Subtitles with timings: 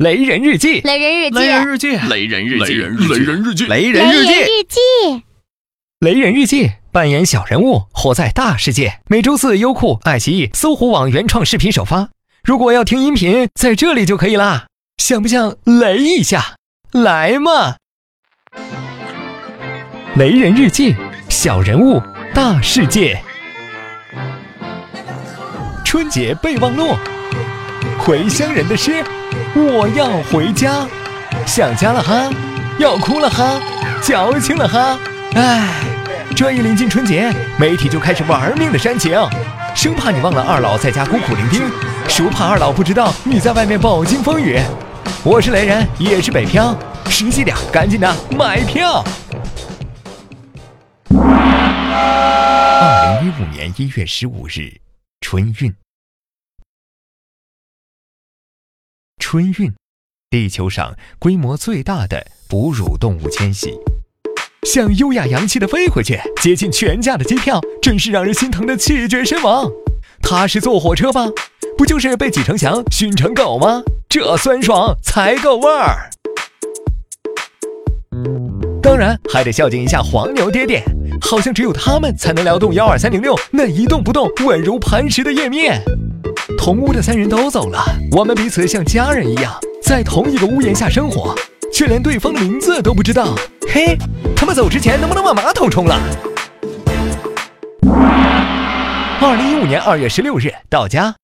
[0.00, 4.24] 雷人日记，雷人日记，雷人日记，雷人日记，雷人日记，雷雷人日
[4.66, 5.22] 记，
[5.98, 9.00] 雷人日记，扮演小人物，活在大世界。
[9.08, 12.08] 每周四，优酷、爱奇艺、搜狐网原创视频首发。
[12.42, 14.68] 如果要听音频，在这里就可以啦。
[14.96, 16.56] 想不想雷一下？
[16.92, 17.76] 来嘛！
[20.16, 20.94] 雷人日记，
[21.28, 22.00] 小人物，
[22.32, 23.20] 大世界。
[25.84, 26.96] 春节备忘录，
[27.98, 29.04] 回乡人的诗，
[29.52, 30.86] 我要回家，
[31.44, 32.30] 想家了哈，
[32.78, 33.60] 要哭了哈，
[34.00, 34.96] 矫情了哈，
[35.34, 35.68] 唉，
[36.36, 39.12] 这一临近春节，媒体就开始玩命的煽情，
[39.74, 41.62] 生怕你忘了二老在家孤苦伶仃，
[42.08, 44.56] 生怕二老不知道你在外面饱经风雨。
[45.24, 46.76] 我是雷人，也是北漂，
[47.08, 49.04] 实际点，赶紧的买票。
[51.92, 54.80] 二零一五年一月十五日，
[55.20, 55.74] 春运。
[59.32, 59.72] 春运，
[60.28, 63.78] 地球上规模最大的哺乳动物迁徙，
[64.64, 69.70] 想优雅洋气的飞回去，接近全价的机票，真是让人心疼的气绝身亡。
[70.20, 71.28] 踏实坐火车吧，
[71.78, 73.80] 不就是被挤成翔，熏成狗吗？
[74.08, 76.10] 这酸爽才够味儿。
[78.82, 80.82] 当然还得孝敬一下黄牛爹爹，
[81.20, 85.80] 好像只有他们才能撩动幺二三零六那一动不动、稳如磐石的页面。
[86.58, 87.78] 同屋的三人都走了，
[88.12, 91.34] 我们彼此像家人一样，在同一个屋檐下生活，
[91.72, 93.34] 却连对方的名字都不知道。
[93.72, 93.96] 嘿，
[94.36, 95.98] 他们走之前能不能把马桶冲了？
[99.22, 101.14] 二零一五年二月十六日到家，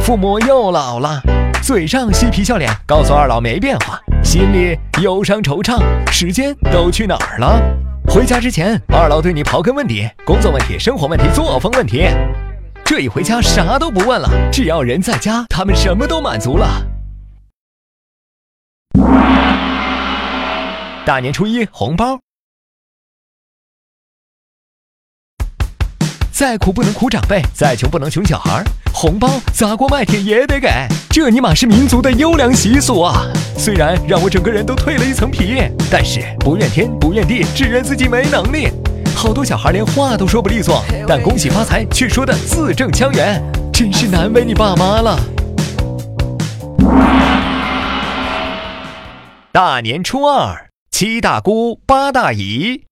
[0.00, 1.20] 父母又老了，
[1.62, 7.83] 嘴上嬉皮笑脸，告诉二老没变化，心里忧伤惆怅，时间都去哪儿了？
[8.08, 12.06] 回家之前，二老对你刨根问底，工作问题、生活问题、作风问题。
[12.84, 16.86] 这一回家，啥都不问了，只要人在家，他们什么都满足了。
[21.04, 22.18] 大年初一红包，
[26.34, 28.60] 再苦不能苦长辈，再穷不能穷小孩，
[28.92, 30.68] 红包砸锅卖铁也得给，
[31.08, 33.22] 这尼玛是民族的优良习俗啊！
[33.56, 38.66] 虽然让我整个人都蜕了一层皮，但是不怨天不怨地，只怨自己没能力。
[39.14, 43.40] 好多小孩连话都说不利索，但恭喜发财却说的字正腔圆，
[43.72, 45.16] 真是难为你爸妈了。
[49.52, 52.82] 大年初二，七大姑八大姨，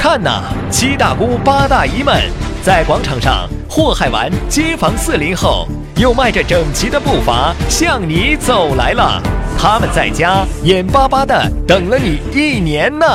[0.00, 2.22] 看呐，七大姑八大姨们
[2.62, 5.66] 在广场上祸害完街坊四邻后，
[5.96, 9.20] 又迈着整齐的步伐向你走来了。
[9.58, 13.06] 他们在家眼巴巴的等了你一年呢。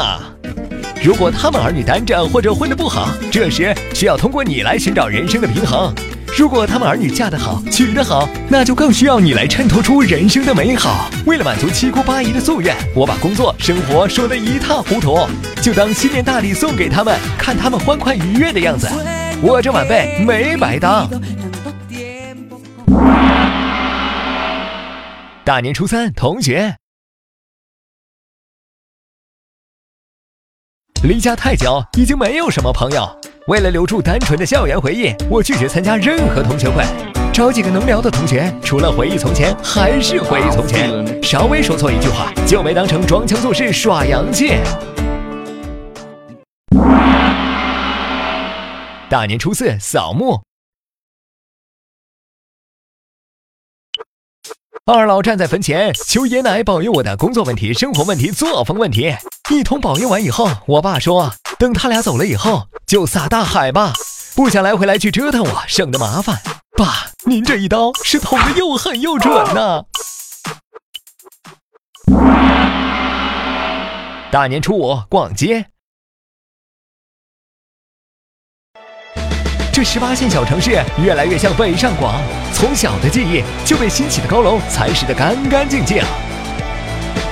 [1.02, 5.92] 如果他们儿女单着或者混得不好，这时需要通过你来寻找人生的平衡。
[6.36, 11.08] 如果他们儿女嫁得好、娶得好，那就更需要你来衬托出人生的美好。
[11.28, 15.28] 为了满足七姑八姨的夙愿，我把工作、生活说得一塌糊涂，
[15.62, 18.90] 就当新年大礼送给他们，看他们欢快愉悦的样子，
[19.44, 21.08] 我这晚辈没白当。
[25.44, 26.78] 大年初三，同学。
[31.04, 33.06] 离家太久，已经没有什么朋友。
[33.48, 36.82] 为了留住单纯的校园回忆，我拒绝参加任何同学会。
[37.34, 41.22] 找几个能聊的同学，除了回忆从前，还是回忆从前。
[41.22, 44.54] 稍微说错一句话，就没当成装腔作势耍洋气。
[49.10, 50.42] 大年初四，扫墓。
[54.86, 59.14] 二老站在坟前，求爷奶保佑我的工作问题、生活问题、作风问题。
[59.52, 63.92] 一通保佑完以后，我爸说，等他俩走了以后，就撒大海吧，
[64.36, 66.42] 不想来回来去折腾我，省得麻烦。
[66.78, 69.84] 爸，您这一刀是捅的又狠又准呐！
[74.32, 75.66] 大年初五逛街。
[79.74, 82.16] 这十八线小城市越来越像北上广，
[82.54, 86.02] 从小的记忆就被新起的高楼蚕食的干干净净。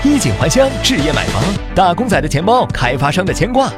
[0.03, 1.43] 衣锦还乡，置业买房，
[1.75, 3.71] 打工仔的钱包，开发商的牵挂。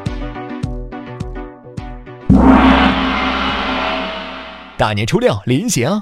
[4.77, 6.01] 大年初六临行，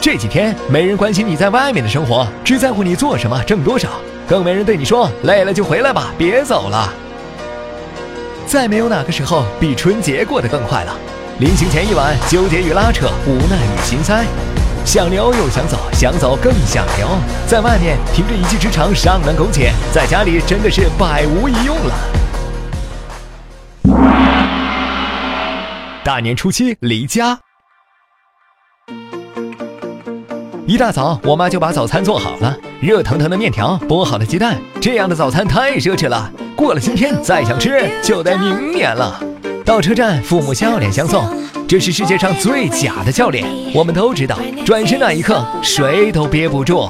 [0.00, 3.88] 这几天没人关心你在外面的生活，只在乎你做什么，挣多少，
[4.28, 6.88] 更没人对你说累了就回来吧，别走了。
[8.46, 10.96] 再没有哪个时候比春节过得更快了。
[11.40, 14.24] 临行前一晚，纠结与拉扯，无奈与心塞，
[14.88, 17.06] 想留又想走，想走更想留。
[17.46, 21.94] 在外面凭着一技之长上难苟且，在家里真的是百无一用了。
[26.02, 27.38] 大年初七离家。
[30.66, 36.32] 一大早，我妈就把早餐做好了，热腾腾的面条，剥好的鸡蛋，这样的早餐太奢侈了。
[36.56, 39.22] 过了今天，再想吃就得明年了。
[39.66, 41.30] 到车站，父母笑脸相送，
[41.68, 43.44] 这是世界上最假的教练。
[43.74, 46.88] 我们都知道，转身那一刻，谁都憋不住。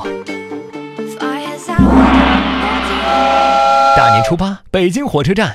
[3.96, 5.52] 大年初八，北京火车站，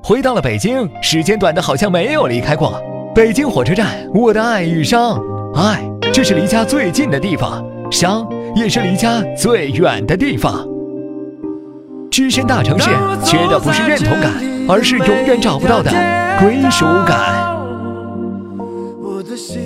[0.00, 2.80] 回到了北京，时间短的好像没有离开过。
[3.12, 5.20] 北京火车站，我的爱与伤，
[5.56, 5.82] 爱，
[6.12, 7.60] 这是离家最近的地方；
[7.90, 8.24] 伤，
[8.54, 10.64] 也是离家最远的地方。
[12.08, 12.88] 只身大城市，
[13.24, 14.32] 缺的不是认同感，
[14.72, 15.90] 而是永远找不到的
[16.38, 17.58] 归属感。
[19.02, 19.60] 我的心